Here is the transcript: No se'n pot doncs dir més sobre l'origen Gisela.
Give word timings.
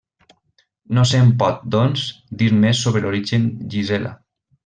No 0.97 1.03
se'n 1.09 1.29
pot 1.43 1.59
doncs 1.75 2.07
dir 2.41 2.49
més 2.65 2.81
sobre 2.87 3.05
l'origen 3.05 3.47
Gisela. 3.75 4.15